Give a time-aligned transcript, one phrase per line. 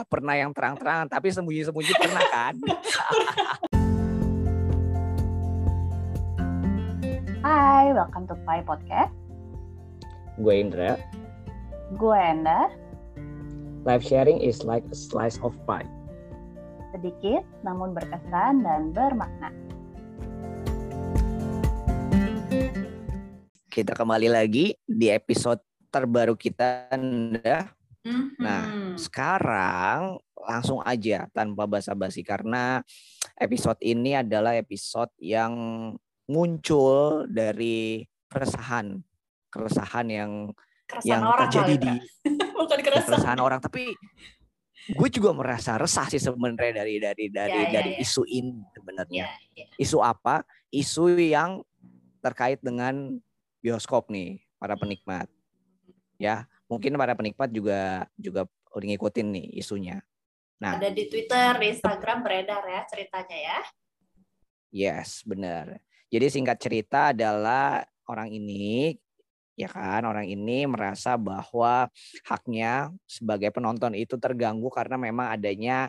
[0.00, 2.56] nggak pernah yang terang-terangan, tapi sembunyi-sembunyi pernah kan?
[7.44, 9.12] Hai, welcome to Pai Podcast.
[10.40, 10.96] Gue Indra.
[12.00, 12.72] Gue Enda.
[13.84, 15.84] Live sharing is like a slice of pie.
[16.96, 19.52] Sedikit namun berkesan dan bermakna.
[23.68, 25.60] Kita kembali lagi di episode
[25.92, 27.79] terbaru kita, Anda.
[28.00, 28.40] Mm-hmm.
[28.40, 28.62] Nah,
[28.96, 32.80] sekarang langsung aja tanpa basa-basi karena
[33.36, 35.52] episode ini adalah episode yang
[36.24, 38.96] muncul dari keresahan,
[39.52, 40.32] keresahan yang
[40.90, 41.92] Keresahan yang orang terjadi kali, di
[42.58, 43.06] Bukan ya, keresahan.
[43.14, 43.94] keresahan orang, tapi
[44.90, 47.98] gue juga merasa resah sih sebenarnya dari dari dari Ya, ya, dari ya.
[48.02, 49.24] isu ini sebenarnya.
[49.54, 49.66] Ya, ya.
[49.78, 50.42] Isu apa?
[50.74, 51.62] Isu yang
[52.24, 53.22] terkait dengan
[53.62, 55.30] bioskop nih, para penikmat.
[56.20, 58.44] Ya, mungkin para penikmat juga juga
[58.76, 60.04] udah ngikutin nih isunya.
[60.60, 63.60] Nah, Ada di Twitter, di Instagram beredar ya ceritanya ya.
[64.68, 65.80] Yes, benar.
[66.12, 68.92] Jadi singkat cerita adalah orang ini,
[69.56, 71.88] ya kan, orang ini merasa bahwa
[72.28, 75.88] haknya sebagai penonton itu terganggu karena memang adanya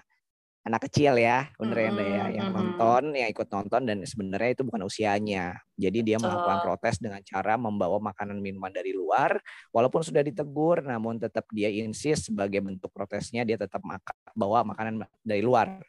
[0.61, 4.85] anak kecil ya, bener ya, ya, yang nonton, yang ikut nonton dan sebenarnya itu bukan
[4.85, 5.57] usianya.
[5.73, 9.41] Jadi dia melakukan protes dengan cara membawa makanan minuman dari luar,
[9.73, 15.01] walaupun sudah ditegur, namun tetap dia insist sebagai bentuk protesnya dia tetap maka, bawa makanan
[15.25, 15.81] dari luar.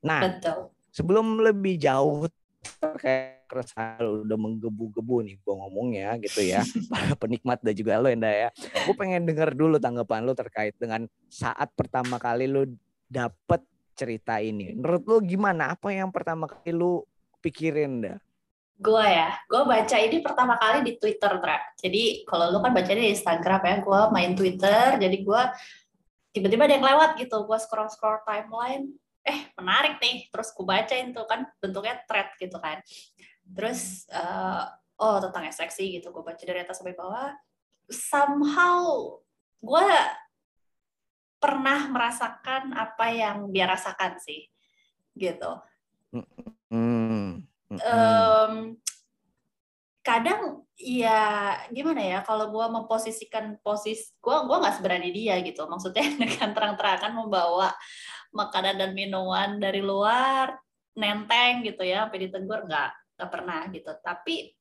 [0.00, 0.72] Nah, Betul.
[0.88, 2.24] sebelum lebih jauh
[2.64, 8.32] terkait keresahan udah menggebu-gebu nih gue ngomongnya gitu ya para penikmat dan juga lo Enda
[8.32, 12.64] ya gue pengen denger dulu tanggapan lu terkait dengan saat pertama kali lu
[13.12, 13.60] dapet
[13.94, 15.72] cerita ini menurut lu gimana?
[15.72, 17.06] Apa yang pertama kali lu
[17.40, 18.18] pikirin dah
[18.74, 21.62] Gue ya, gue baca ini pertama kali di Twitter, Tra.
[21.78, 25.42] Jadi kalau lu kan bacanya di Instagram ya, gue main Twitter, jadi gue
[26.34, 28.90] tiba-tiba ada yang lewat gitu, gue scroll-scroll timeline,
[29.22, 32.82] eh menarik nih, terus gue bacain tuh kan bentuknya thread gitu kan.
[33.46, 34.64] Terus, eh,
[34.98, 37.30] oh tentang ekstraksi gitu, gue baca dari atas sampai bawah,
[37.86, 39.14] somehow
[39.62, 39.86] gue
[41.44, 44.48] pernah merasakan apa yang dia rasakan sih,
[45.12, 45.60] gitu.
[47.84, 48.52] em,
[50.00, 55.68] kadang ya gimana ya kalau gua memposisikan posis gua gua nggak seberani dia gitu.
[55.68, 57.76] Maksudnya dengan terang-terangan membawa
[58.32, 60.56] makanan dan minuman dari luar
[60.96, 62.90] nenteng gitu ya sampai ditegur nggak
[63.20, 63.92] nggak pernah gitu.
[64.00, 64.56] Tapi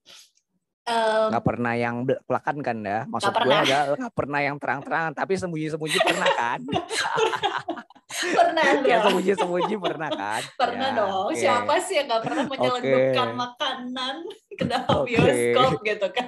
[0.83, 5.99] nggak pernah yang belak-belakan kan ya maksud gue adalah nggak pernah yang terang-terangan tapi sembunyi-sembunyi
[6.03, 6.59] pernah kan
[8.37, 11.35] pernah ya dong sembunyi-sembunyi pernah kan pernah Ya, dong oke.
[11.39, 13.39] siapa sih yang nggak pernah menyelundupkan Oke.
[13.39, 14.15] makanan
[14.53, 15.07] ke dalam Oke.
[15.09, 16.27] bioskop gitu kan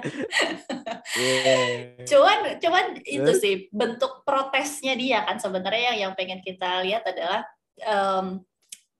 [1.16, 1.56] Iya.
[2.04, 7.44] cuman cuman itu sih bentuk protesnya dia kan sebenarnya yang yang pengen kita lihat adalah
[7.80, 8.44] em,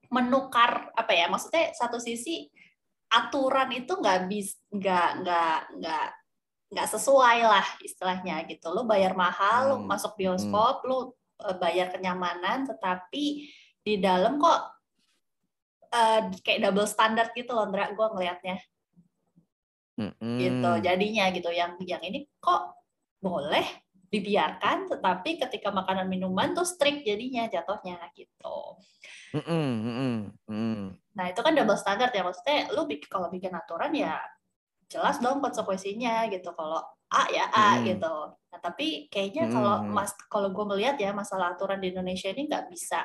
[0.08, 2.48] menukar apa ya maksudnya satu sisi
[3.06, 6.06] aturan itu nggak bis nggak nggak nggak
[6.66, 8.66] nggak sesuai lah istilahnya gitu.
[8.74, 11.14] Lo bayar mahal lo Hmm, masuk bioskop lo
[11.46, 13.46] eh, bayar kenyamanan tetapi
[13.86, 14.60] di dalam kok
[15.94, 18.56] eh, kayak double standard gitu loh Ndra gue ngelihatnya
[19.96, 20.36] Mm-mm.
[20.42, 21.48] gitu jadinya gitu.
[21.54, 22.74] Yang yang ini kok
[23.22, 23.64] boleh
[24.06, 28.78] dibiarkan tetapi ketika makanan minuman tuh strict jadinya jatuhnya gitu.
[29.34, 30.14] Mm-mm, mm-mm,
[30.46, 30.84] mm.
[31.16, 34.21] Nah itu kan double standard ya maksudnya lu kalau bikin aturan ya
[34.87, 37.87] jelas dong konsekuensinya gitu kalau A ya A Hmm.
[37.88, 38.15] gitu
[38.53, 39.91] nah tapi kayaknya kalau Hmm.
[39.97, 43.03] mas kalau gue melihat ya masalah aturan di Indonesia ini nggak bisa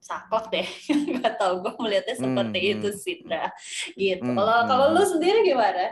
[0.00, 0.68] saklek deh
[1.18, 3.00] nggak tahu gue melihatnya seperti Hmm, itu hmm.
[3.02, 3.46] sih Ndra.
[3.98, 5.10] gitu Hmm, kalau hmm, kalau lu hmm.
[5.18, 5.86] sendiri gimana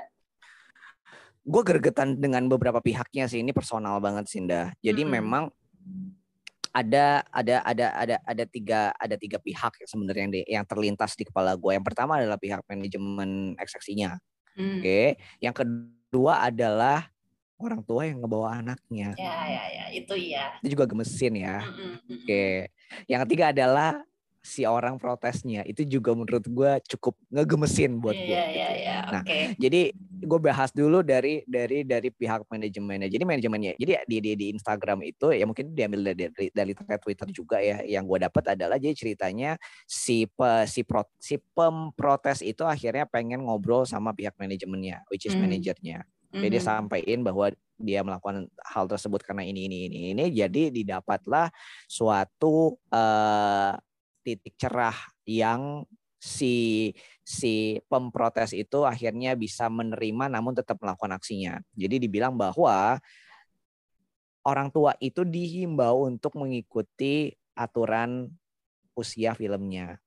[1.44, 4.72] Gue gregetan dengan beberapa pihaknya sih ini personal banget Sinda.
[4.80, 5.12] Jadi Mm-mm.
[5.20, 5.44] memang
[6.74, 11.14] ada ada ada ada ada tiga ada tiga pihak yang sebenarnya yang, di- yang terlintas
[11.14, 11.70] di kepala gue.
[11.70, 14.18] Yang pertama adalah pihak manajemen ekstraksinya.
[14.58, 14.82] Hmm.
[14.82, 15.14] Oke.
[15.38, 17.06] Yang kedua adalah
[17.62, 19.14] orang tua yang ngebawa anaknya.
[19.14, 21.62] ya ya ya itu iya Itu juga gemesin ya.
[21.62, 21.92] Mm-mm.
[22.26, 22.74] Oke.
[23.06, 24.02] Yang ketiga adalah
[24.44, 25.64] si orang protesnya.
[25.64, 28.36] Itu juga menurut gue cukup ngegemesin buat gue.
[28.36, 28.96] Iya, iya, iya.
[29.08, 29.56] Nah, Oke.
[29.56, 29.80] Jadi
[30.24, 33.08] gue bahas dulu dari dari dari pihak manajemennya.
[33.08, 37.28] Jadi manajemennya, jadi di di, di Instagram itu ya mungkin diambil dari dari, dari Twitter
[37.32, 37.80] juga ya.
[37.80, 39.56] Yang gue dapat adalah jadi ceritanya
[39.88, 45.32] si pe, si pro, si pemprotes itu akhirnya pengen ngobrol sama pihak manajemennya, which is
[45.32, 45.48] Hmm.
[45.48, 46.04] manajernya.
[46.34, 46.66] Jadi Mhm.
[46.66, 47.46] sampaikan bahwa
[47.78, 50.24] dia melakukan hal tersebut karena ini ini ini ini.
[50.34, 51.48] Jadi didapatlah
[51.86, 53.72] suatu eh,
[54.24, 54.96] titik cerah
[55.28, 55.84] yang
[56.16, 56.88] si
[57.20, 61.60] si pemprotes itu akhirnya bisa menerima namun tetap melakukan aksinya.
[61.76, 62.96] Jadi dibilang bahwa
[64.48, 68.32] orang tua itu dihimbau untuk mengikuti aturan
[68.96, 70.00] usia filmnya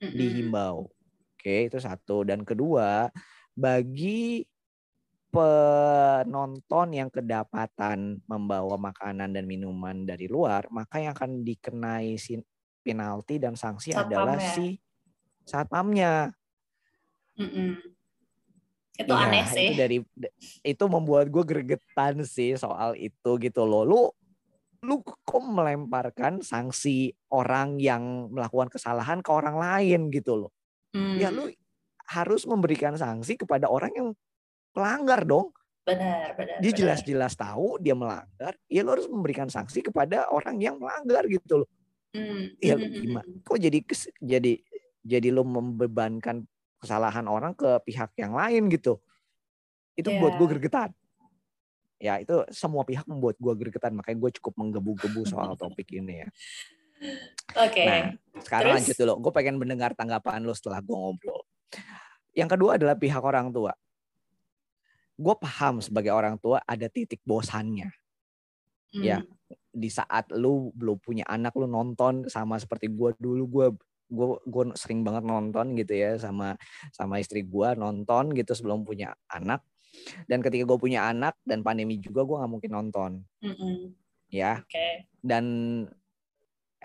[0.00, 0.86] dihimbau.
[1.36, 2.26] Oke, itu satu.
[2.26, 3.08] Dan kedua,
[3.56, 4.44] bagi
[5.30, 12.46] penonton yang kedapatan membawa makanan dan minuman dari luar, maka yang akan dikenai sin-
[12.86, 14.54] penalti dan sanksi adalah Satpamnya.
[14.54, 14.66] si
[15.42, 16.12] satpamnya.
[17.36, 17.70] Mm-mm.
[18.96, 19.68] Itu Iya, aneh sih.
[19.68, 19.98] Itu dari
[20.64, 23.82] itu membuat gue gregetan sih soal itu gitu loh.
[23.84, 24.00] Lu
[24.86, 30.50] lu kok melemparkan sanksi orang yang melakukan kesalahan ke orang lain gitu loh.
[30.96, 31.50] Hmm, Ya lu
[32.06, 34.08] harus memberikan sanksi kepada orang yang
[34.72, 35.50] pelanggar dong.
[35.86, 36.58] benar, benar.
[36.58, 41.62] Dia jelas-jelas tahu dia melanggar, ya lu harus memberikan sanksi kepada orang yang melanggar gitu
[41.62, 41.68] loh.
[42.16, 43.28] Hmm, Ya hmm, hmm, gimana?
[43.28, 43.44] hmm.
[43.44, 44.52] Kok jadi kes- jadi
[45.04, 46.48] jadi lu membebankan
[46.80, 48.98] kesalahan orang ke pihak yang lain gitu.
[49.92, 50.52] Itu buat gue Iya.
[50.56, 50.90] gregetan.
[51.96, 56.28] Ya itu semua pihak membuat gue gregetan makanya gue cukup menggebu-gebu soal topik ini ya.
[57.56, 57.84] Oke.
[57.84, 58.00] Nah,
[58.40, 58.76] sekarang Terus?
[58.84, 59.14] lanjut dulu.
[59.28, 61.44] Gue pengen mendengar tanggapan lu setelah gue ngobrol.
[62.36, 63.72] Yang kedua adalah pihak orang tua.
[65.16, 67.88] Gue paham sebagai orang tua ada titik bosannya.
[68.92, 69.18] Hmm, ya.
[69.76, 73.44] Di saat lu belum punya anak, lu nonton sama seperti gue dulu.
[73.44, 73.66] Gue
[74.06, 76.54] gue gue sering banget nonton gitu ya sama
[76.94, 79.60] sama istri gue nonton gitu sebelum punya anak.
[80.26, 83.96] Dan ketika gue punya anak dan pandemi juga gue nggak mungkin nonton mm-mm.
[84.28, 85.08] ya Oke.
[85.24, 85.44] dan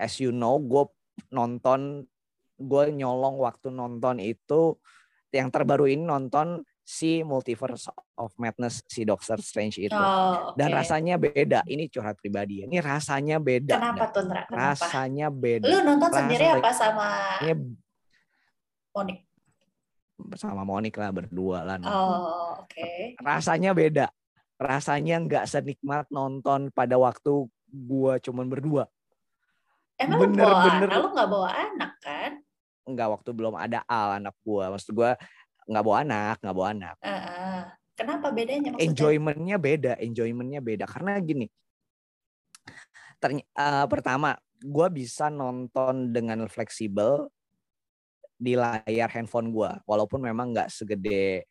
[0.00, 0.88] as you know gue
[1.28, 2.08] nonton
[2.56, 4.78] gue nyolong waktu nonton itu
[5.32, 7.86] yang terbaru ini nonton si Multiverse
[8.16, 10.76] of Madness si Doctor Strange itu Oh, dan oke.
[10.76, 14.22] rasanya beda ini curhat pribadi ya ini rasanya beda Kenapa Dan tuh?
[14.26, 14.52] Kenapa?
[14.74, 17.08] rasanya beda Lu nonton sendiri Rasanya- apa sama
[17.40, 17.54] ini
[18.92, 19.18] Monik?
[20.18, 21.90] bersama Monik lah berdua lah nonton.
[21.90, 23.18] Oh, oke.
[23.18, 24.06] rasanya beda
[24.56, 28.84] rasanya nggak senikmat nonton pada waktu gue cuman berdua
[29.96, 30.88] Emang lu bawa Bener-bener.
[30.88, 30.98] anak?
[30.98, 32.32] Lu nggak bawa anak kan?
[32.82, 35.10] nggak waktu belum ada Al anak gue maksud gue
[35.68, 37.60] nggak bawa anak nggak bawa anak Heeh.
[37.92, 38.88] Kenapa bedanya maksudnya?
[38.88, 41.46] enjoymentnya beda, enjoymentnya beda karena gini.
[43.20, 47.28] Terny- eh, pertama, gue bisa nonton dengan fleksibel
[48.40, 51.46] di layar handphone gue, walaupun memang nggak segede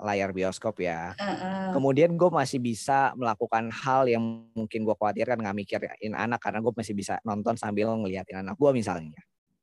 [0.00, 1.12] layar bioskop ya.
[1.18, 1.76] Heeh.
[1.76, 6.72] Kemudian gue masih bisa melakukan hal yang mungkin gue khawatirkan nggak mikirin anak karena gue
[6.72, 9.20] masih bisa nonton sambil ngeliatin anak gue misalnya.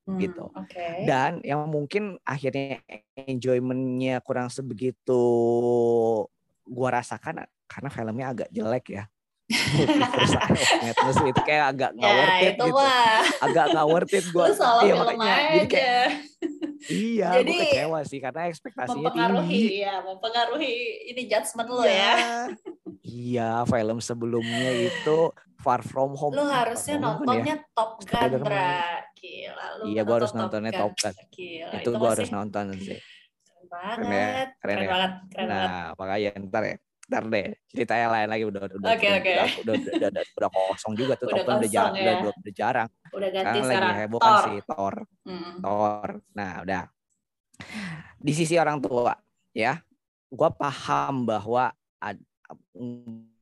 [0.08, 0.46] Hmm, gitu.
[0.54, 1.04] Oke.
[1.04, 2.80] Dan yang mungkin akhirnya
[3.16, 5.22] enjoymentnya kurang sebegitu
[6.64, 9.04] gua rasakan karena filmnya agak jelek ya.
[9.50, 12.78] Madness itu kayak agak nggak Ya, worth it itu gitu.
[12.78, 13.22] mah.
[13.42, 15.34] Agak nggak worth it salah Iya, makanya.
[15.34, 15.50] aja.
[15.50, 16.08] Jadi kayak
[16.90, 19.82] iya, Jadi, gue kecewa sih karena ekspektasinya mempengaruhi tinggi.
[19.82, 20.74] ya, mempengaruhi
[21.14, 21.90] ini judgement lu Iya.
[21.90, 22.14] ya.
[23.00, 25.18] Iya, film sebelumnya itu
[25.60, 26.34] Far From Home.
[26.40, 27.04] Lu harusnya ya?
[27.04, 28.32] nontonnya Top Gun.
[28.40, 29.04] Bra.
[29.14, 31.16] Gila, lu Iya, gua harus nontonnya Top Gun.
[31.30, 33.00] Gila, Itu gua harus masih nonton sih.
[33.00, 34.00] Keren banget.
[34.00, 34.90] Keren ya, Keren, keren ya.
[34.90, 35.70] banget, keren banget.
[35.70, 36.78] Nah, makanya ntar ya.
[37.10, 39.34] Ntar deh, ceritanya lain lagi udah udah Oke, udah, oke.
[39.34, 42.04] udah, udah, udah, udah, udah kosong juga tuh Udah Top Gun udah, jarang, ya.
[42.22, 42.90] udah, udah, jarang.
[43.10, 44.96] Udah ganti Sekarang lagi sekarang heboh kan si Thor,
[45.26, 45.54] Hmm.
[45.60, 46.08] Thor.
[46.38, 46.84] Nah, udah.
[48.16, 49.12] Di sisi orang tua
[49.52, 49.82] ya,
[50.30, 52.24] gua paham bahwa ad-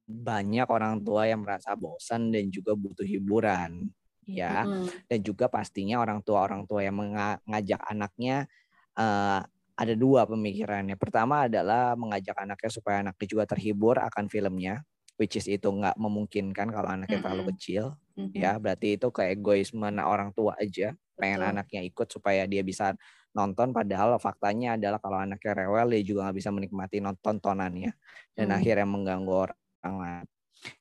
[0.07, 3.91] banyak orang tua yang merasa bosan dan juga butuh hiburan
[4.23, 4.87] ya Mm-mm.
[5.11, 8.47] dan juga pastinya orang tua orang tua yang menga- mengajak anaknya
[8.95, 9.41] eh,
[9.77, 10.97] ada dua pemikirannya.
[10.97, 14.81] Pertama adalah mengajak anaknya supaya anaknya juga terhibur akan filmnya,
[15.21, 17.51] which is itu nggak memungkinkan kalau anaknya terlalu Mm-mm.
[17.53, 17.83] kecil,
[18.17, 18.31] Mhm.
[18.33, 21.51] ya berarti itu ke egoisme orang tua aja, pengen Betul.
[21.53, 22.97] anaknya ikut supaya dia bisa
[23.37, 23.69] nonton.
[23.69, 27.93] Padahal faktanya adalah kalau anaknya rewel dia juga nggak bisa menikmati nonton tontonannya
[28.33, 28.57] dan Hmm.
[28.57, 29.59] akhirnya mengganggu orang
[29.95, 30.25] lain.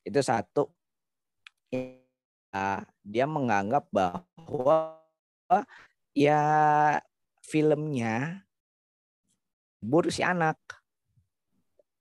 [0.03, 0.67] Itu satu.
[1.71, 4.99] Ya, dia menganggap bahwa
[6.11, 6.43] ya
[7.45, 8.43] filmnya
[9.79, 10.57] hibur si anak.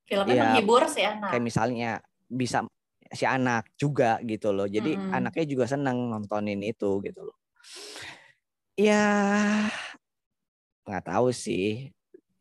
[0.07, 0.43] Filmnya Iya.
[0.43, 1.31] menghibur si anak.
[1.35, 1.91] Kayak misalnya
[2.27, 2.67] bisa
[3.11, 4.67] si anak juga gitu loh.
[4.67, 5.15] Jadi Mm-mm.
[5.15, 7.37] anaknya juga seneng nontonin itu gitu loh.
[8.79, 9.03] Ya
[10.87, 11.91] nggak tahu sih.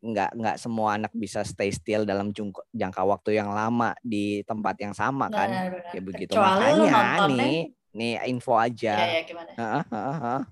[0.05, 2.29] Nggak nggak semua anak bisa stay still dalam
[2.69, 5.49] jangka waktu yang lama di tempat yang sama kan.
[5.49, 5.89] Benar-benar.
[5.89, 6.31] Kayak begitu.
[6.37, 7.57] Kecuali Makanya nih
[7.95, 8.95] nih info aja.
[9.01, 9.49] ya, ya gimana?
[9.57, 10.43] Heeh, heeh, heeh.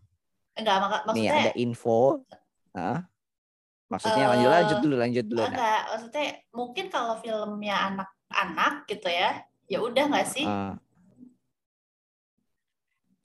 [0.54, 2.00] Enggak, Nih maksudnya ada info.
[2.74, 3.00] Heeh.
[3.94, 5.42] Maksudnya lanjut Eh, lanjut dulu lanjut dulu.
[5.44, 5.50] Nah.
[5.54, 9.30] enggak, maksudnya mungkin kalau filmnya anak-anak gitu ya,
[9.70, 10.46] ya udah nggak sih?
[10.50, 10.74] Eh,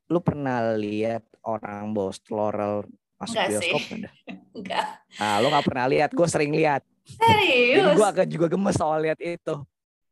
[0.08, 2.84] lu pernah lihat orang bawa stroller
[3.18, 3.70] masuk Enggak sih.
[3.70, 4.14] bioskop nggak?
[4.54, 4.86] Enggak.
[5.16, 6.10] Ah, lu nggak pernah lihat?
[6.10, 6.82] Gue sering lihat.
[7.04, 7.18] Jadi
[7.74, 7.94] Serius?
[7.94, 9.54] gue agak juga gemes soal lihat itu.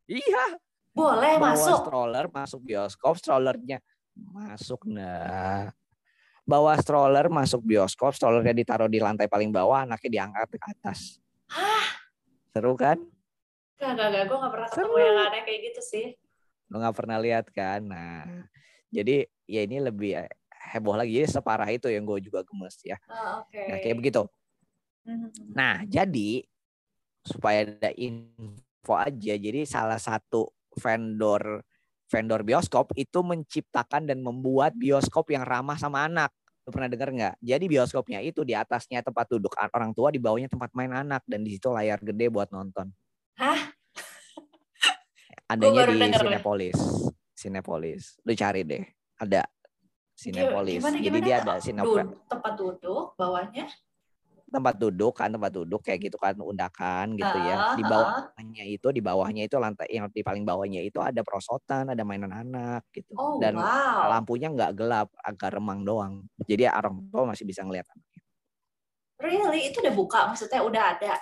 [0.06, 0.44] Iya,
[0.90, 1.76] Boleh bawa masuk.
[1.82, 3.78] stroller masuk bioskop, strollernya
[4.16, 5.68] Masuk nah.
[6.42, 11.18] Bawa stroller masuk bioskop, strollernya ditaruh di lantai paling bawah, anaknya diangkat ke atas.
[11.50, 12.00] Hah?
[12.48, 12.96] Seru kan?
[13.76, 14.24] Gak, gak, gak.
[14.24, 15.04] Gue gak pernah ketemu Seru.
[15.04, 16.06] yang aneh kayak gitu sih.
[16.66, 17.80] Lo nggak pernah lihat kan?
[17.82, 18.24] Nah,
[18.88, 20.16] jadi ya ini lebih
[20.72, 21.22] heboh lagi.
[21.22, 22.98] Jadi separah itu yang gue juga gemes ya.
[23.06, 23.62] Oh, Oke.
[23.70, 24.22] Nah, kayak begitu.
[25.06, 25.28] Mhm.
[25.54, 26.42] Nah, jadi
[27.22, 31.62] supaya ada info aja, jadi salah satu vendor
[32.06, 36.30] vendor bioskop itu menciptakan dan membuat bioskop yang ramah sama anak.
[36.66, 37.34] Lu pernah dengar nggak?
[37.42, 41.42] Jadi bioskopnya itu di atasnya tempat duduk orang tua, di bawahnya tempat main anak dan
[41.42, 42.90] di situ layar gede buat nonton.
[43.38, 43.70] Hah?
[45.46, 45.98] Adanya di.
[46.10, 46.78] Cinepolis.
[47.38, 48.18] Cinepolis.
[48.26, 48.82] Lu cari deh.
[49.16, 49.46] Ada
[50.16, 50.80] Cinepolis.
[50.80, 51.26] Gimana, Jadi gimana?
[51.28, 52.08] dia ada Cinepolis.
[52.08, 53.66] Dud- tempat duduk, bawahnya.
[54.46, 57.90] tempat duduk kan tempat duduk kayak gitu kan undakan gitu ya di Ah,
[58.30, 62.30] bawahnya itu di bawahnya itu lantai yang di paling bawahnya itu ada perosotan ada mainan
[62.30, 64.06] anak gitu Oh, dan wow.
[64.06, 68.22] lampunya nggak gelap agak remang doang jadi orang tua masih bisa ngeliat anaknya.
[69.18, 69.60] Really?
[69.74, 70.18] Itu udah buka?
[70.30, 71.14] Maksudnya udah ada?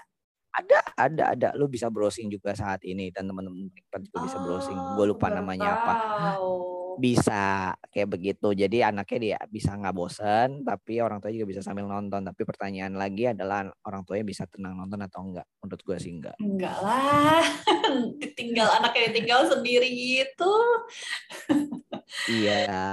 [0.54, 5.06] ada ada ada lu bisa browsing juga saat ini dan teman-teman juga bisa browsing gue
[5.08, 5.92] lupa namanya apa
[6.36, 6.73] tahu.
[7.00, 11.86] Bisa kayak begitu jadi anaknya dia bisa nggak bosen tapi orang tua juga bisa sambil
[11.86, 16.12] nonton tapi pertanyaan lagi adalah orang tuanya bisa tenang nonton atau enggak menurut gue sih
[16.14, 17.44] enggak Enggak lah.
[18.22, 20.54] ditinggal anaknya ditinggal sendiri gitu.
[22.30, 22.86] Iya.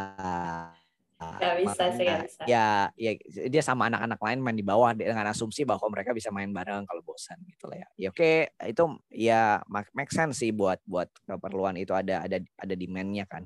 [1.21, 2.43] Nggak bisa sih, Makanya, bisa.
[2.49, 2.65] Ya,
[2.97, 3.11] ya
[3.45, 7.05] dia sama anak-anak lain main di bawah dengan asumsi bahwa mereka bisa main bareng kalau
[7.05, 7.87] bosan gitu lah ya.
[7.93, 8.31] Ya oke,
[8.65, 13.45] itu ya make sense sih buat buat keperluan itu ada ada ada demand-nya kan.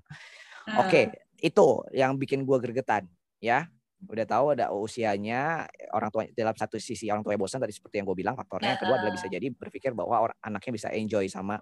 [0.74, 3.05] Oke, itu yang bikin gua gregetan
[3.38, 3.69] ya.
[4.05, 8.05] Udah tahu ada usianya orang tua dalam satu sisi orang tuanya bosan tadi seperti yang
[8.05, 8.77] gue bilang faktornya.
[8.77, 11.57] Yang kedua adalah bisa jadi berpikir bahwa orang anaknya bisa enjoy sama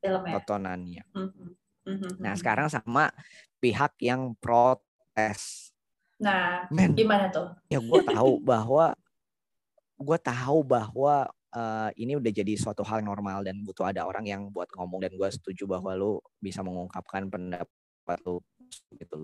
[0.00, 0.40] filmnya.
[0.40, 1.02] tontonannya.
[1.12, 1.48] Mhm.
[1.86, 2.10] Mhm.
[2.18, 3.12] Nah, sekarang sama
[3.60, 5.70] pihak yang protes.
[6.16, 7.52] Nah, Men, gimana tuh?
[7.68, 8.96] ya gue tahu bahwa
[9.96, 14.42] gue tahu bahwa eh, ini udah jadi suatu hal normal dan butuh ada orang yang
[14.52, 17.68] buat ngomong dan gue setuju bahwa lu bisa mengungkapkan pendapat
[18.22, 18.38] lu
[18.94, 19.14] gitu.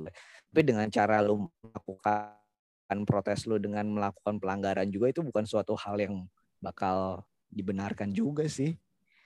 [0.51, 5.97] Tapi dengan cara lu melakukan protes lu dengan melakukan pelanggaran juga itu bukan suatu hal
[6.03, 6.27] yang
[6.59, 8.75] bakal dibenarkan juga sih.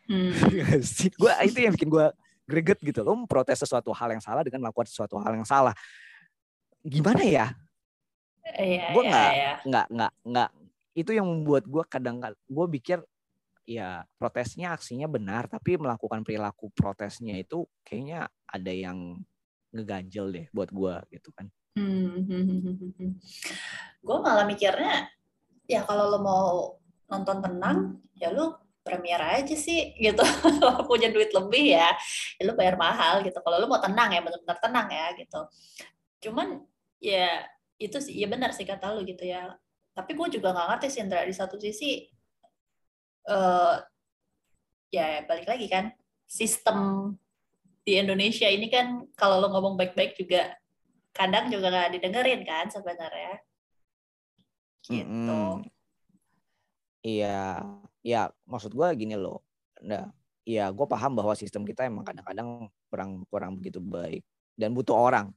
[0.06, 0.30] Hmm.
[0.54, 0.78] Iya.
[1.18, 2.06] Gua itu yang bikin gue
[2.46, 3.00] greget gitu.
[3.02, 5.74] Lo memprotes sesuatu hal yang salah dengan melakukan sesuatu hal yang salah.
[6.86, 7.50] Gimana ya?
[8.46, 9.52] Iya, Gua iya, nggak- iya.
[9.66, 10.50] nggak nggak nggak
[10.96, 13.04] itu yang membuat gue kadang gue pikir
[13.68, 19.20] ya protesnya aksinya benar tapi melakukan perilaku protesnya itu kayaknya ada yang
[19.76, 22.24] ngeganjel deh buat gue gitu kan Hmm.
[24.06, 25.12] Gue malah mikirnya
[25.68, 26.48] ya kalau lo mau
[27.12, 30.24] nonton tenang ya lo premier aja sih gitu.
[30.62, 31.92] Kalau punya duit lebih ya,
[32.40, 33.36] ya lo bayar mahal gitu.
[33.44, 35.40] Kalau lo mau tenang ya benar-benar tenang ya gitu.
[36.24, 36.64] Cuman
[37.02, 37.44] ya
[37.76, 39.52] itu sih ya benar sih kata lo gitu ya.
[39.92, 42.08] Tapi gue juga nggak ngerti sih Indra di satu sisi
[43.26, 43.76] eh
[44.94, 45.90] ya balik lagi kan
[46.30, 47.10] sistem
[47.86, 50.58] di Indonesia ini kan kalau lo ngomong baik-baik juga
[51.14, 53.38] kadang juga nggak didengerin kan sebenarnya
[54.90, 55.62] gitu Mm-mm.
[57.06, 57.62] iya
[58.02, 59.46] ya maksud gue gini loh
[59.78, 60.10] nah
[60.42, 64.26] ya gue paham bahwa sistem kita emang kadang-kadang kurang kurang begitu baik
[64.58, 65.30] dan butuh orang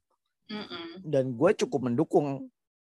[0.50, 1.06] Mm-mm.
[1.06, 2.50] dan gue cukup mendukung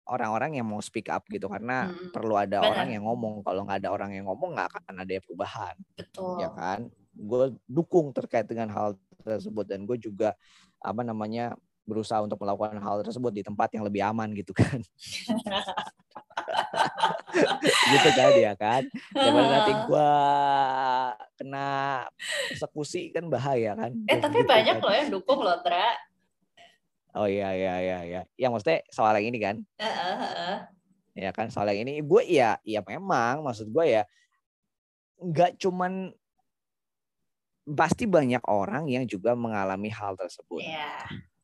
[0.06, 2.12] orang-orang yang mau speak up gitu karena Mm.
[2.14, 2.72] perlu ada Benar.
[2.76, 6.52] orang yang ngomong kalau nggak ada orang yang ngomong nggak akan ada perubahan betul ya
[6.52, 6.86] kan
[7.16, 8.94] gue dukung terkait dengan hal
[9.25, 10.37] tersebut dan gue juga
[10.78, 11.56] apa namanya
[11.87, 14.82] berusaha untuk melakukan hal tersebut di tempat yang lebih aman gitu kan.
[17.66, 18.82] Gitu kan ya kan?
[19.12, 20.12] Daripada nanti gue
[21.38, 21.68] kena
[22.50, 23.92] persekusi kan bahaya kan?
[24.08, 24.85] Eh tapi Gitu banyak kan.
[24.87, 25.94] loh yang dukung loh Tra.
[27.16, 28.20] Oh iya iya iya iya.
[28.37, 29.56] Yang maksudnya soal yang ini kan?
[29.80, 30.56] Heeh, heeh.
[31.16, 32.00] ya kan soal yang ini.
[32.04, 34.02] Gue ya ya memang maksud gue ya
[35.16, 36.12] nggak cuman
[37.66, 40.94] pasti banyak orang yang juga mengalami hal tersebut Iya.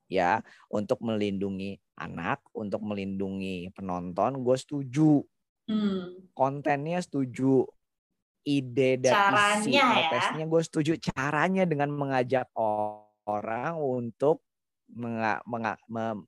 [0.07, 0.33] ya
[0.71, 5.26] untuk melindungi anak untuk melindungi penonton gue setuju
[5.62, 6.26] Hmm.
[6.35, 7.62] kontennya setuju
[8.43, 9.87] ide dan isi Caranya ya.
[9.95, 12.50] protesnya gue setuju caranya dengan mengajak
[13.23, 14.43] orang untuk
[14.91, 16.26] menga- menga- mem-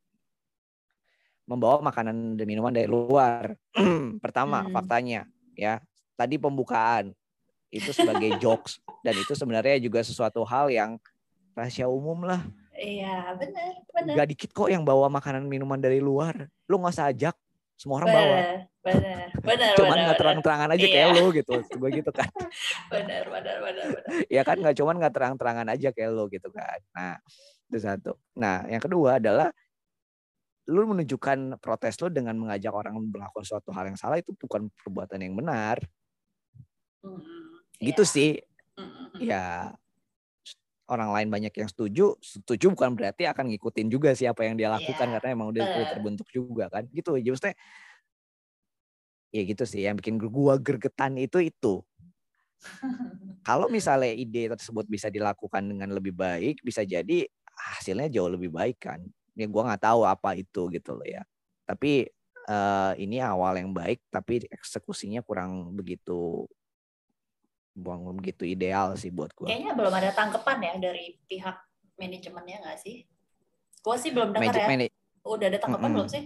[1.44, 3.58] membawa makanan dan minuman dari luar
[4.24, 4.72] pertama Hmm.
[4.72, 5.82] faktanya ya
[6.14, 7.12] tadi pembukaan
[7.74, 8.78] itu sebagai jokes.
[9.02, 10.96] Dan itu sebenarnya juga sesuatu hal yang
[11.58, 12.42] rahasia umum lah.
[12.74, 14.14] Iya, benar, benar.
[14.18, 16.50] gak dikit kok yang bawa makanan minuman dari luar.
[16.66, 17.34] Lu nggak usah ajak
[17.78, 18.38] semua orang bawa.
[18.84, 21.16] Benar, benar, cuman nggak terang-terangan aja kayak Iya.
[21.18, 22.30] lo gitu gue gitu kan.
[22.92, 23.86] Benar, benar, benar,
[24.30, 26.78] ya kan nggak cuman nggak terang-terangan aja kayak lo gitu kan.
[26.94, 27.16] Nah
[27.70, 28.12] itu satu.
[28.38, 29.48] Nah yang kedua adalah
[30.64, 35.20] lu menunjukkan protes lu dengan mengajak orang melakukan suatu hal yang salah itu bukan perbuatan
[35.20, 35.76] yang benar.
[37.04, 37.43] Mm-mm.
[37.80, 38.10] Gitu Iya.
[38.10, 38.30] sih.
[39.22, 39.42] Ya
[40.84, 44.68] orang lain banyak yang setuju, setuju bukan berarti akan ngikutin juga sih apa yang dia
[44.68, 45.88] lakukan Iya, karena emang udah bener.
[45.88, 46.84] terbentuk juga kan.
[46.92, 47.56] Gitu aja maksudnya.
[49.34, 51.82] Ya gitu sih yang bikin gua gergetan itu itu.
[53.48, 57.28] Kalau misalnya ide tersebut bisa dilakukan dengan lebih baik, bisa jadi
[57.76, 59.00] hasilnya jauh lebih baik kan.
[59.34, 61.24] Ya gua nggak tahu apa itu gitu loh ya.
[61.66, 62.06] Tapi
[62.44, 66.44] eh, ini awal yang baik, tapi eksekusinya kurang begitu,
[67.74, 69.50] buang begitu ideal sih buat gua.
[69.50, 71.56] Kayaknya belum ada tanggapan ya dari pihak
[71.98, 73.02] manajemennya nggak sih?
[73.82, 74.66] Gue sih belum dengar ya.
[74.66, 74.94] manage-
[75.26, 75.96] Udah ada tanggapan Mm-mm.
[75.98, 76.24] belum sih?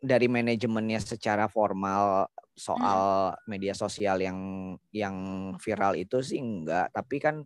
[0.00, 2.24] dari manajemennya secara formal
[2.56, 3.40] soal Hmm.
[3.44, 4.38] media sosial yang
[4.90, 5.16] yang
[5.60, 7.44] viral itu sih enggak tapi kan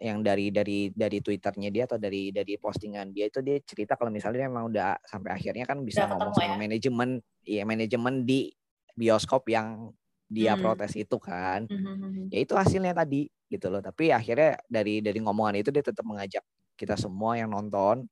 [0.00, 4.08] yang dari dari dari twitternya dia atau dari dari postingan dia itu dia cerita kalau
[4.08, 6.56] misalnya emang udah sampai akhirnya kan bisa Udah ngomong sama ya?
[6.58, 7.10] manajemen
[7.44, 8.48] iya manajemen di
[8.96, 9.92] bioskop yang
[10.32, 10.62] dia Hmm.
[10.64, 12.32] protes itu kan Mhm.
[12.32, 16.42] ya itu hasilnya tadi gitu loh tapi akhirnya dari dari ngomongan itu dia tetap mengajak
[16.80, 18.08] kita semua yang nonton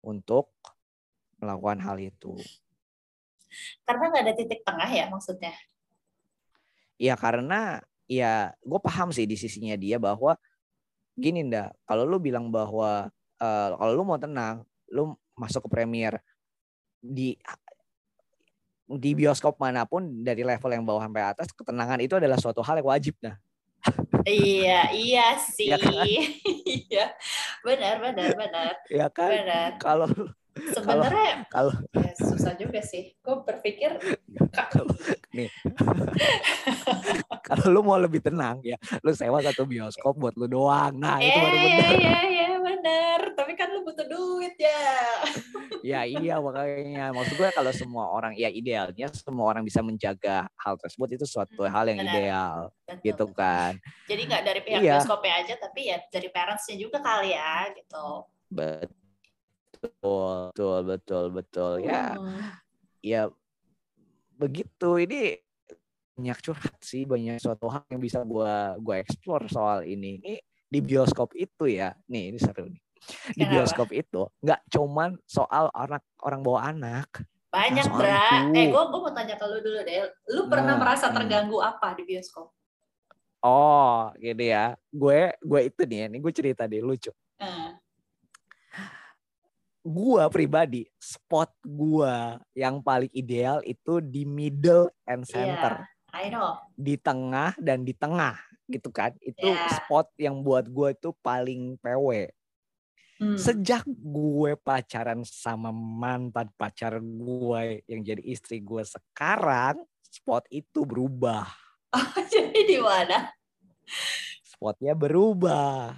[0.00, 0.50] untuk
[1.40, 2.34] melakukan hal itu
[3.82, 5.52] Karena nggak ada titik tengah ya maksudnya.
[7.00, 10.36] Ya karena ya gue paham sih di sisinya dia bahwa
[11.18, 13.08] gini ndak kalau lu bilang bahwa
[13.40, 16.20] eh, kalau lu mau tenang lu masuk ke premier
[17.00, 17.34] di
[18.98, 22.82] di bioskop mana pun dari level yang bawah sampai atas ketenangan itu adalah suatu hal
[22.82, 23.38] yang wajib nah
[24.28, 25.72] iya, iya sih.
[25.72, 25.92] Iya kan?
[26.90, 27.06] Iya.
[27.64, 28.74] benar, benar, benar.
[28.92, 29.70] ya kan Benar.
[29.80, 30.08] kalau
[30.50, 33.14] Sebenarnya kalau ya, susah juga sih.
[33.22, 33.96] Gue berpikir
[34.74, 34.92] kalau
[35.30, 35.46] nih
[37.46, 38.74] kalau lu mau lebih tenang ya
[39.06, 43.20] lu sewa satu bioskop buat lu doang nah itu baru eh, bener iya, iya, benar.
[43.34, 44.92] Tapi kan lu butuh duit ya.
[45.80, 50.76] Ya iya makanya maksud gue kalau semua orang ya idealnya semua orang bisa menjaga hal
[50.76, 52.12] tersebut itu suatu Hmm, hal yang benar.
[52.12, 53.00] ideal Betul.
[53.00, 53.72] gitu kan.
[54.04, 55.00] Jadi nggak dari pihak Iya.
[55.00, 58.28] bioskopnya aja, tapi ya dari parentsnya juga kali ya, gitu.
[58.52, 58.92] Betul
[60.52, 62.44] betul betul betul ya Hmm.
[63.00, 63.22] ya
[64.36, 65.40] begitu ini
[66.20, 70.20] banyak curhat sih banyak suatu hal yang bisa gua gua explore soal ini.
[70.20, 70.36] Ini
[70.70, 71.92] di bioskop itu ya.
[72.06, 72.80] Nih ini seru nih.
[73.34, 73.52] Di Kenapa?
[73.58, 77.08] bioskop itu nggak cuman soal anak orang bawa anak.
[77.50, 78.22] Banyak, soal Bra.
[78.46, 78.54] itu.
[78.54, 80.06] Eh, gue mau tanya ke lu dulu deh.
[80.30, 81.16] Lu pernah Nah, merasa hmm.
[81.18, 82.54] terganggu apa di bioskop?
[83.42, 84.78] Oh, gini ya.
[84.86, 87.10] Gue gue itu nih, ini gue cerita deh lucu.
[87.42, 87.74] Nah,
[89.80, 96.60] Gua pribadi spot gua yang paling ideal itu di middle and center, I know.
[96.76, 98.36] di tengah dan di tengah
[98.70, 99.12] gitu kan.
[99.18, 99.82] Itu Iya.
[99.82, 102.30] spot yang buat gue itu paling PW.
[103.20, 103.36] Hmm.
[103.36, 111.44] Sejak gue pacaran sama mantan pacar gue yang jadi istri gue sekarang, spot itu berubah.
[112.32, 113.28] Jadi di mana?
[114.46, 115.96] spotnya berubah.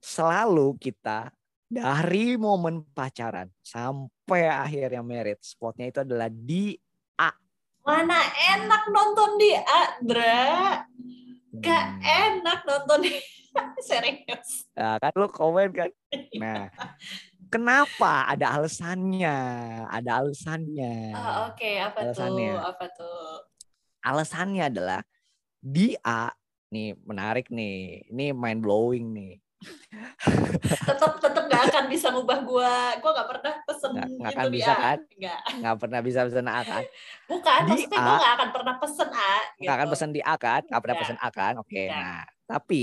[0.00, 1.30] Selalu kita
[1.68, 6.78] dari momen pacaran sampai akhirnya merit, spotnya itu adalah di
[7.84, 8.16] Mana
[8.56, 10.80] enak nonton di Adra?
[11.62, 12.00] Gak Hmm.
[12.02, 13.00] enak nonton
[13.88, 14.66] serius.
[14.74, 15.90] Nah, kan lu komen kan.
[16.34, 16.66] Nah,
[17.46, 18.26] kenapa?
[18.26, 19.36] Ada alasannya.
[19.86, 20.94] Ada alasannya.
[21.14, 22.50] Ah, Oke, apa Alasannya.
[22.58, 22.62] tuh?
[22.74, 23.18] Apa tuh?
[24.02, 25.00] Alasannya adalah
[25.62, 26.28] di A
[26.74, 28.04] nih menarik nih.
[28.10, 29.32] Ini mind blowing nih.
[30.64, 32.72] Tetap tetap gak akan bisa ngubah gua.
[32.98, 34.76] Gua gak pernah pesen Nggak- nggak itu akan di bisa A.
[34.76, 34.98] kan?
[35.14, 35.40] Nggak.
[35.54, 36.82] Nggak pernah bisa pesan A kan?
[37.24, 38.04] Bukan, Di maksudnya A.
[38.04, 39.32] gua gak akan pernah pesen A.
[39.54, 39.92] Nggak akan gitu.
[39.92, 40.60] pesan di A kan?
[40.62, 41.06] Nggak pernah Nggak.
[41.06, 41.54] pesan A kan?
[41.56, 41.82] Oke.
[41.82, 41.94] Nggak.
[41.94, 42.82] Nah, tapi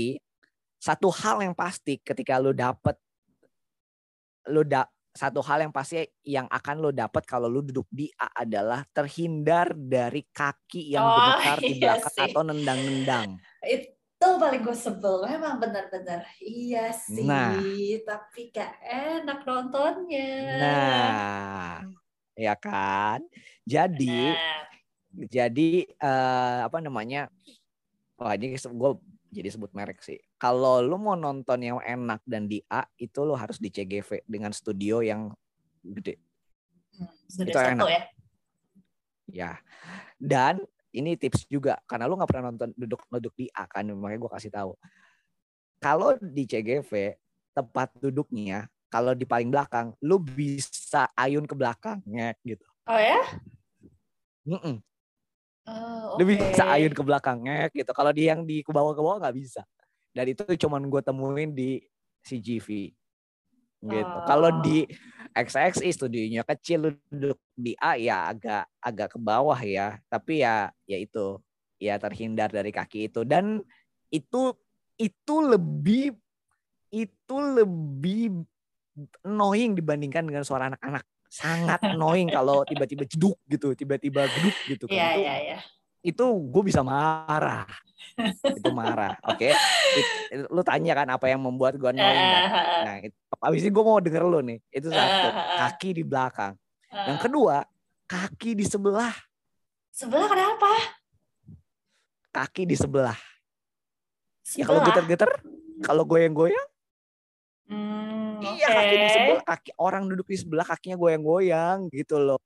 [0.76, 2.96] satu hal yang pasti ketika lu dapet
[4.44, 8.42] lu da satu hal yang pasti yang akan lo dapat kalau lu duduk di A
[8.42, 12.24] adalah terhindar dari kaki yang Oh, di iya belakang sih.
[12.26, 13.36] atau nendang-nendang.
[14.22, 15.26] Itu paling gue sebel.
[15.26, 16.22] Memang benar-benar.
[16.38, 17.26] Iya sih.
[17.26, 17.58] Nah.
[18.06, 20.30] Tapi gak enak nontonnya.
[20.62, 21.82] Nah,
[22.38, 23.18] ya kan?
[23.66, 24.62] Jadi Nah,
[25.26, 27.26] jadi eh, apa namanya?
[28.14, 28.90] Wah, ini gue
[29.34, 30.22] jadi sebut merek sih.
[30.38, 34.54] Kalau lu mau nonton yang enak dan di A itu lu harus di CGV dengan
[34.54, 35.34] studio yang
[35.82, 36.14] gede.
[36.94, 37.90] hmm, sudah Itu satu enak.
[37.90, 38.02] ya.
[39.32, 39.52] Ya.
[40.22, 44.30] Dan ini tips juga karena lu nggak pernah nonton duduk-duduk di A kan, makanya gue
[44.36, 44.72] kasih tahu.
[45.82, 47.18] Kalau di CGV
[47.52, 52.64] tempat duduknya kalau di paling belakang lu bisa ayun ke belakangnya gitu.
[52.86, 53.18] Oh ya?
[54.44, 54.76] Mm-mm.
[55.62, 56.34] Oh, Lu oke.
[56.36, 57.90] bisa ayun ke belakangnya gitu.
[57.94, 59.62] Kalau di yang di ke bawah ke bawah nggak bisa.
[60.12, 61.80] Dan itu cuman gue temuin di
[62.26, 62.92] CGV.
[63.82, 64.16] Gitu.
[64.16, 64.24] Oh.
[64.24, 64.86] Kalau di
[65.34, 69.98] XXI studionya kecil duduk di A ya agak agak ke bawah ya.
[70.06, 71.40] Tapi ya ya itu
[71.82, 73.58] ya terhindar dari kaki itu dan
[74.12, 74.54] itu
[75.00, 76.14] itu lebih
[76.92, 78.44] itu lebih
[79.24, 81.02] annoying dibandingkan dengan suara anak-anak.
[81.32, 84.94] Sangat annoying kalau tiba-tiba jeduk gitu, tiba-tiba geduk gitu kan.
[84.94, 85.58] Iya, itu iya, iya.
[86.04, 87.64] itu gue bisa marah.
[88.44, 89.16] itu marah.
[89.24, 89.48] Oke.
[89.98, 92.44] It- Lu tanya kan apa yang membuat gue annoying kan?
[92.44, 94.58] Eh, Nah, itu, abis ini gue mau denger lu nih.
[94.70, 95.26] Itu satu.
[95.28, 95.58] Eh, eh, eh.
[95.66, 96.54] Kaki di belakang.
[96.92, 97.66] Yang kedua,
[98.06, 99.14] kaki di sebelah.
[99.90, 100.70] Sebelah kenapa?
[102.32, 103.18] Kaki di sebelah.
[104.56, 104.86] Ya kalau Sebelah.
[104.94, 105.30] geter-geter,
[105.82, 106.68] kalau goyang-goyang,
[107.72, 109.42] Hmm, iya kaki di sebelah.
[109.48, 112.40] Kaki orang duduk di sebelah kakinya goyang-goyang gitu loh.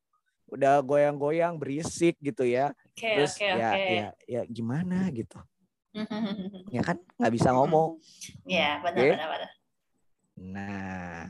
[0.46, 2.70] Udah goyang-goyang berisik gitu ya.
[2.94, 3.90] Oke, Terus oke, ya, oke.
[3.90, 5.38] ya, ya gimana gitu.
[6.74, 7.98] Ya kan nggak bisa ngomong.
[8.44, 9.10] Iya, benar, Oke.
[9.16, 9.50] benar, benar.
[10.36, 11.28] Nah,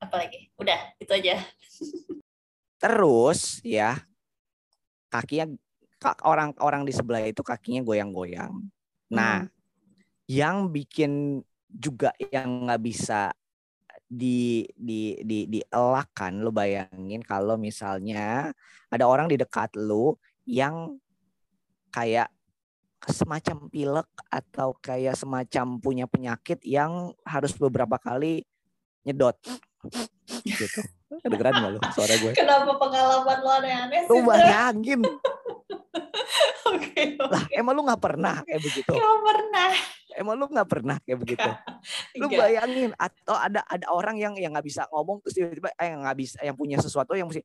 [0.00, 0.50] Apalagi?
[0.56, 1.38] Udah, itu aja.
[2.80, 4.00] terus ya
[5.12, 5.52] kakinya
[6.00, 8.56] ka- orang-orang di sebelah itu kakinya goyang-goyang.
[9.12, 9.52] Nah, Hmm.
[10.24, 13.36] yang bikin juga yang nggak bisa
[14.10, 18.50] di di di dielakkan lo bayangin kalau misalnya
[18.90, 20.18] ada orang di dekat lu
[20.48, 20.98] yang
[21.94, 22.26] kayak
[23.08, 28.44] semacam pilek atau kayak semacam punya penyakit yang harus beberapa kali
[29.08, 29.36] nyedot
[30.44, 30.84] gitu.
[31.10, 32.32] Kedengeran lo suara gue?
[32.36, 34.12] Kenapa pengalaman lo aneh-aneh sih?
[34.12, 35.00] Lu bayangin
[36.70, 38.92] Oke, lah emang lu nggak pernah kayak begitu?
[38.94, 39.70] Gak pernah.
[40.14, 41.50] Emang lu nggak pernah kayak begitu?
[42.20, 42.38] lu Tiga.
[42.46, 46.18] bayangin atau ada ada orang yang yang nggak bisa ngomong terus tiba-tiba eh yang nggak
[46.18, 47.42] bisa yang punya sesuatu yang mesti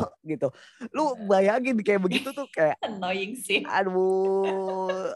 [0.36, 0.48] gitu.
[0.92, 3.62] Lu bayangin kayak begitu tuh kayak Annoying sih.
[3.66, 5.12] aduh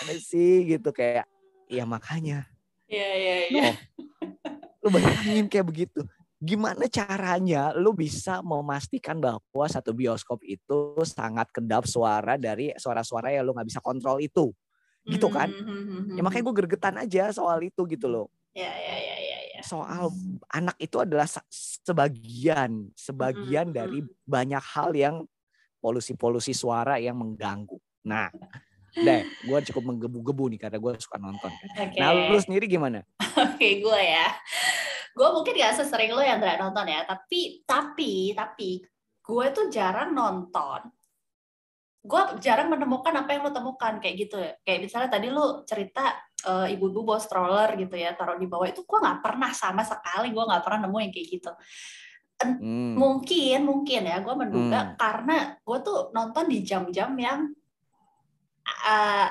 [0.00, 1.28] ada sih gitu kayak
[1.68, 2.48] ya makanya.
[2.88, 3.70] Iya, iya, iya.
[4.82, 6.00] lu bayangin kayak begitu.
[6.38, 13.42] Gimana caranya lu bisa memastikan bahwa satu bioskop itu sangat kedap suara dari suara-suara yang
[13.44, 14.54] lu nggak bisa kontrol itu?
[15.04, 15.50] Gitu kan?
[16.14, 18.26] Ya makanya gue gergetan aja soal itu gitu loh.
[18.54, 19.07] Ya, ya, ya, ya, ya.
[19.64, 20.12] Soal
[20.52, 25.16] anak itu adalah sebagian sebagian dari banyak hal yang
[25.78, 27.78] polusi-polusi suara yang mengganggu.
[28.06, 28.30] Nah,
[28.94, 31.52] deh, gue cukup menggebu-gebu nih karena gue suka nonton.
[31.54, 31.98] Oke.
[31.98, 33.06] Nah, lu sendiri gimana?
[33.38, 34.28] Oke, gue ya.
[35.14, 38.82] Gue mungkin gak sesering lo yang gak nonton ya, tapi tapi tapi
[39.22, 40.86] gue tuh jarang nonton.
[42.02, 44.38] Gue jarang menemukan apa yang lo temukan kayak gitu.
[44.62, 48.82] Kayak misalnya tadi lo cerita eh, ibu-ibu bawa stroller gitu ya, taruh di bawah itu
[48.82, 51.52] gue nggak pernah sama sekali gue nggak pernah nemu yang kayak gitu.
[52.38, 54.94] Hmm, Mungkin mungkin ya gue menduga Hmm.
[54.94, 57.50] karena gue tuh nonton di jam-jam yang
[58.84, 59.28] eh,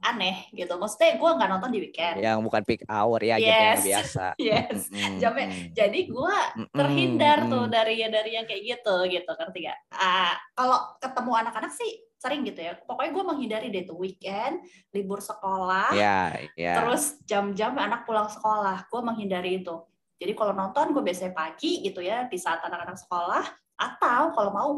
[0.00, 0.74] aneh gitu.
[0.74, 2.18] Maksudnya gue nggak nonton di weekend.
[2.18, 3.82] yang bukan peak hour ya, jam yang Yes.
[3.84, 4.26] biasa.
[4.42, 4.80] Yes.
[4.88, 5.46] Mm-mm, Jamnya.
[5.70, 6.36] Jadi gue
[6.70, 9.78] terhindar tuh dari dari yang kayak gitu gitu ngerti gak?
[9.92, 12.74] Ah, kalau ketemu anak-anak sih sering gitu ya.
[12.82, 16.82] Pokoknya gue menghindari deh tuh weekend, libur sekolah, Ya, ya.
[16.82, 19.74] terus jam-jam anak pulang sekolah, gue menghindari itu.
[20.18, 23.46] Jadi kalau nonton gue biasanya pagi gitu ya di saat anak-anak sekolah,
[23.78, 24.70] atau kalau mau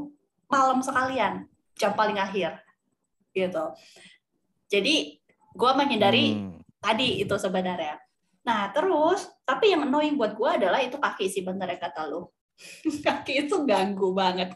[0.53, 1.49] malam sekalian
[1.81, 2.61] jam paling akhir
[3.33, 3.73] gitu.
[4.69, 5.17] Jadi
[5.57, 7.97] gue menghindari Hmm, tadi itu sebenarnya.
[8.45, 12.29] Nah terus, tapi yang annoying buat gue adalah itu kaki sih bener ya kata lu.
[13.07, 14.53] kaki itu ganggu banget.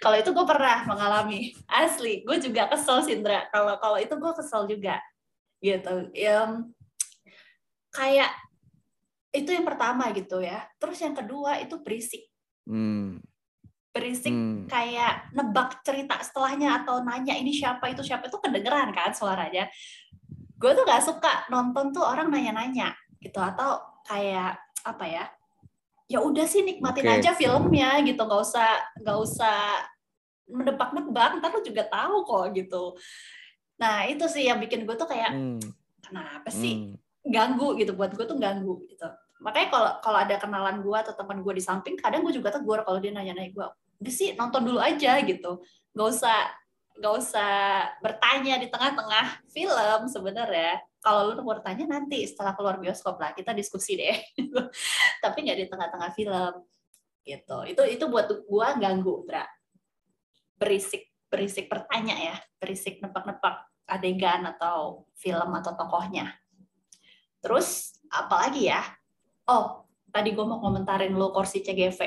[0.00, 3.46] Kalau itu gue pernah mengalami asli, gue juga kesel Sindra.
[3.52, 4.98] Kalau kalau itu gue kesel juga,
[5.62, 6.10] gitu.
[6.16, 6.72] Yang
[7.92, 8.32] kayak
[9.32, 10.64] itu yang pertama gitu ya.
[10.76, 12.28] Terus yang kedua itu berisik,
[12.68, 13.20] hmm,
[13.92, 14.68] berisik hmm.
[14.68, 19.68] kayak nebak cerita setelahnya atau nanya ini siapa itu siapa itu kedengeran kan suaranya.
[20.56, 25.24] Gue tuh gak suka nonton tuh orang nanya-nanya gitu atau kayak apa ya?
[26.10, 27.14] Ya udah sih nikmatin Oke.
[27.20, 28.68] aja filmnya gitu, nggak usah
[29.00, 29.58] nggak usah
[30.50, 32.98] menebak-nebak, ntar lu juga tahu kok gitu.
[33.80, 35.62] Nah itu sih yang bikin gue tuh kayak Hmm,
[36.04, 36.94] kenapa sih hmm.
[37.24, 39.08] ganggu gitu buat gue tuh ganggu gitu
[39.42, 42.84] makanya kalau kalau ada kenalan gue atau teman gue di samping kadang gue juga tegur
[42.86, 43.66] kalau dia nanya-nanya gue
[44.02, 45.62] udah sih nonton dulu aja gitu
[45.94, 46.38] nggak usah
[46.98, 47.52] nggak usah
[47.98, 53.50] bertanya di tengah-tengah film sebenarnya kalau lu mau bertanya nanti setelah keluar bioskop lah kita
[53.52, 54.16] diskusi deh
[55.24, 56.54] tapi nggak di tengah-tengah film
[57.26, 59.44] gitu itu itu buat gue ganggu Dra
[60.56, 66.38] berisik berisik bertanya ya berisik nebak-nebak adegan atau film atau tokohnya
[67.42, 68.80] Terus apalagi ya?
[69.50, 69.82] Oh,
[70.14, 71.98] tadi gue mau komentarin lo kursi CGV.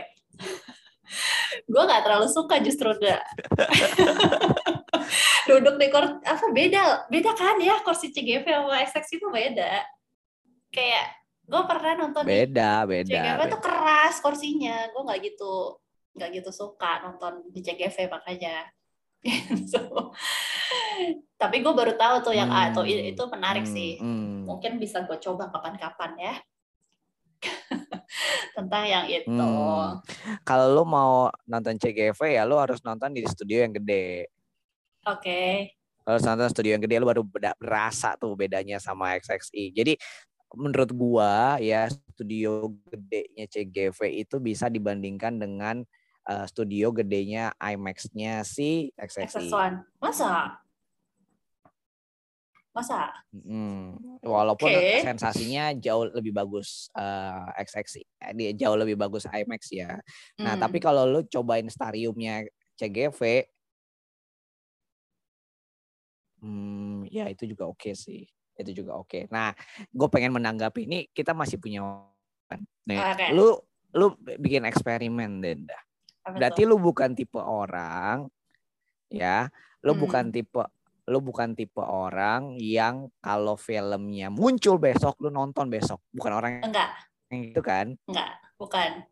[1.71, 3.19] gue nggak terlalu suka justru gak.
[5.65, 9.81] Duduk di kursi apa beda beda kan ya kursi CGV sama XX itu beda.
[10.69, 11.05] Kayak
[11.45, 13.09] gue pernah nonton Beda, beda.
[13.09, 13.53] CGV beda.
[13.53, 15.77] tuh keras kursinya gue nggak gitu
[16.17, 18.65] nggak gitu suka nonton di CGV makanya
[19.25, 19.81] Gitu.
[21.33, 24.45] tapi gue baru tahu tuh yang A tuh Hmm, itu menarik hmm, sih hmm.
[24.45, 26.33] mungkin bisa gue coba kapan-kapan ya
[28.57, 30.01] tentang yang itu Hmm.
[30.45, 34.29] Kalau lu mau nonton CGV ya lu harus nonton di studio yang gede.
[35.05, 35.41] Oke
[36.05, 39.73] Kalau nonton studio yang gede lu baru beda- berasa tuh bedanya sama XXI.
[39.73, 39.93] Jadi
[40.53, 45.81] menurut gua ya studio gedenya CGV itu bisa dibandingkan dengan
[46.29, 49.49] eh, studio gedenya IMAX-nya si XXI.
[49.49, 50.61] XS1 masa
[52.69, 53.95] masa Hmm.
[54.19, 54.99] Walaupun Oke.
[55.01, 58.03] sensasinya jauh lebih bagus eh, XXI,
[58.35, 59.95] dia jauh lebih bagus IMAX ya.
[60.37, 60.61] Nah, Hmm.
[60.61, 62.43] tapi kalau lu cobain stariumnya
[62.75, 63.47] CGV,
[66.45, 68.21] hmm, ya itu juga oke sih.
[68.55, 69.27] Itu juga oke.
[69.33, 69.51] Nah,
[69.89, 71.81] gue pengen menanggapi ini kita masih punya.
[72.85, 73.33] Nih, Oke.
[73.33, 73.57] lu
[73.97, 75.75] lu bikin eksperimen Denda.
[76.23, 78.29] Berarti lu bukan tipe orang
[79.09, 79.49] ya,
[79.81, 80.01] lu Hmm.
[80.05, 80.61] bukan tipe
[81.05, 86.01] lu bukan tipe orang yang kalau filmnya muncul besok lu nonton besok.
[86.13, 86.89] Bukan orang enggak
[87.29, 87.93] yang itu kan?
[88.09, 89.05] enggak bukan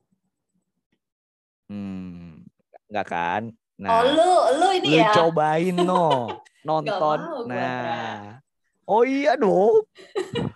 [1.69, 2.43] Hmm,
[2.89, 3.41] enggak kan?
[3.49, 6.29] oh Nah, lu lu ini lu ya cobain no
[6.63, 7.17] nonton.
[7.19, 8.39] mau gua, nah,
[8.87, 9.83] oh iya dong.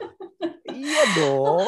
[0.73, 1.67] iya dong.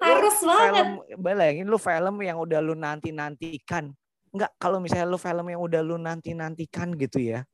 [0.00, 0.88] harus banget Film
[1.20, 3.92] bayangin lu film yang udah lu nanti nantikan.
[4.30, 7.44] Enggak, kalau misalnya lu film yang udah lu nanti nantikan gitu ya.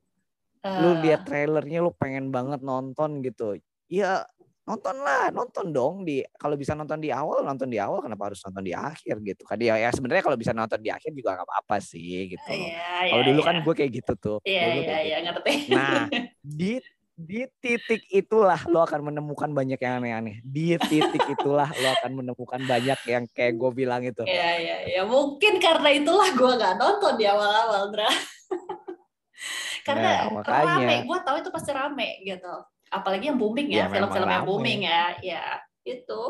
[0.67, 3.59] Lu Eh, lihat trailernya lu pengen banget nonton gitu.
[3.91, 4.27] Ya
[4.67, 8.43] nonton lah, nonton dong di kalau bisa nonton di awal nonton di awal kenapa harus
[8.43, 11.47] nonton di akhir gitu kan ya, ya sebenarnya kalau bisa nonton di akhir juga nggak
[11.47, 12.67] apa-apa sih gitu loh.
[12.67, 13.47] iya Kalau iya, dulu iya.
[13.47, 14.39] kan gue kayak gitu tuh.
[14.43, 15.27] iya Dulu iya kayak iya gitu.
[15.31, 16.01] ngerti Nah,
[16.59, 16.73] di
[17.17, 20.37] di titik itulah lo akan menemukan banyak yang aneh-aneh.
[20.45, 24.21] Di titik itulah lo akan menemukan banyak yang kayak gue bilang itu.
[24.27, 28.11] Iya iya iya mungkin karena itulah gue nggak nonton di awal-awal Dra.
[29.87, 30.77] karena Nah, makanya.
[30.83, 32.55] rame, gue tahu itu pasti rame gitu.
[32.91, 34.49] Apalagi yang booming ya, Ya, memang film-film yang rame.
[34.49, 35.43] booming ya, ya
[35.83, 36.23] itu.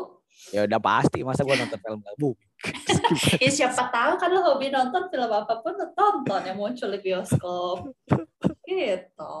[0.53, 2.49] Ya udah pasti masa gue nonton film gak booming.
[3.43, 6.99] Ya siapa tahu kan lo hobi nonton film apa pun lo tonton yang muncul di
[7.01, 7.93] bioskop.
[8.65, 9.35] gitu.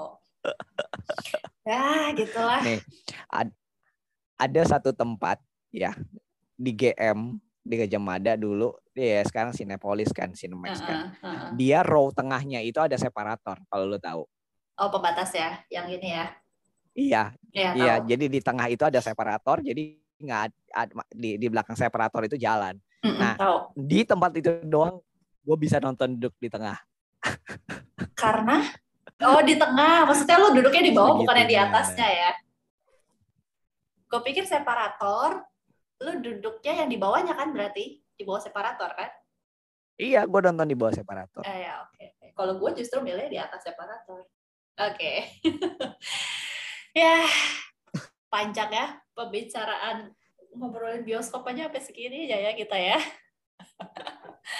[1.67, 2.61] Ya gitulah.
[2.63, 2.79] Nih,
[4.37, 5.41] Ada satu tempat
[5.73, 5.97] ya
[6.53, 11.11] di GM di Gajah Mada dulu, ya sekarang Cinepolis kan, Cinemax kan.
[11.19, 11.49] Heeh, heeh.
[11.59, 14.23] Dia row tengahnya itu ada separator kalau lo tahu.
[14.77, 16.31] Oh pembatas ya, yang ini ya.
[16.97, 17.93] Iya, Iya iya.
[18.01, 18.09] tahu.
[18.09, 20.43] Jadi di tengah itu ada separator, jadi nggak
[21.13, 22.73] di di belakang separator itu jalan.
[23.05, 23.37] Mm-mm, Nah.
[23.37, 23.57] tahu.
[23.77, 24.97] Di tempat itu doang
[25.45, 26.81] gue bisa nonton duduk di tengah.
[28.17, 28.65] Karena
[29.21, 31.69] oh di tengah, maksudnya lo duduknya di bawah bukannya di Segitunya.
[31.69, 32.31] atasnya ya?
[34.09, 35.45] Gue pikir separator,
[36.01, 39.13] lo duduknya yang di bawahnya kan berarti di bawah separator kan?
[40.01, 41.45] Iya, gue nonton di bawah separator.
[41.45, 42.01] Eh, ya oke.
[42.17, 42.27] oke.
[42.33, 44.25] Kalau gue justru milih di atas separator.
[44.81, 45.13] Oke.
[46.95, 47.23] ya
[48.27, 50.11] panjang ya pembicaraan
[50.53, 52.97] ngobrolin bioskop aja sampai segini aja ya kita ya.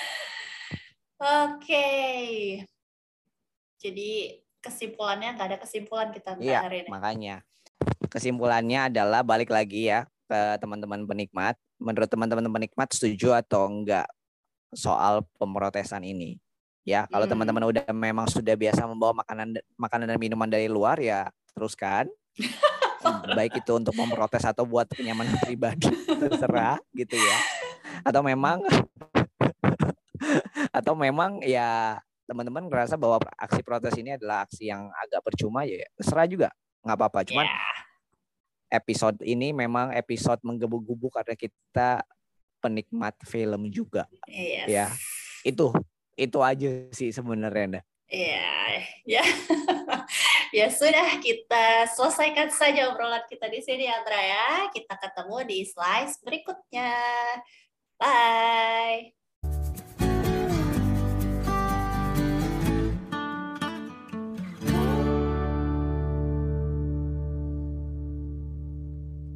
[1.18, 1.88] Oke.
[3.78, 4.12] Jadi
[4.62, 6.90] kesimpulannya nggak ada kesimpulan kita Iya, hari ini.
[6.90, 7.36] makanya
[8.10, 11.56] kesimpulannya adalah balik lagi ya ke teman-teman penikmat.
[11.78, 14.06] Menurut teman-teman penikmat setuju atau enggak
[14.74, 16.38] soal pemrotesan ini?
[16.88, 17.36] Ya, kalau Hmm.
[17.38, 22.06] teman-teman udah memang sudah biasa membawa makanan makanan dan minuman dari luar ya teruskan.
[23.38, 25.89] Baik itu untuk memprotes atau buat kenyamanan pribadi
[26.22, 27.38] terserah gitu ya.
[28.06, 28.62] Atau memang
[30.78, 31.98] atau memang ya
[32.30, 36.50] teman-teman ngerasa bahwa aksi protes ini adalah aksi yang agak percuma ya terserah juga
[36.84, 37.63] nggak apa-apa cuman Ya,
[38.84, 42.04] episode ini memang episode menggebu-gebu karena kita
[42.60, 44.67] penikmat film juga yes.
[44.67, 44.88] ya
[45.48, 45.72] itu
[46.17, 47.86] itu aja sih sebenarnya.
[48.10, 48.50] Iya,
[49.06, 49.24] ya.
[50.56, 54.50] Ya sudah kita selesaikan saja obrolan kita di sini Andra ya.
[54.72, 56.94] Kita ketemu di slides berikutnya.
[57.98, 59.27] Bye.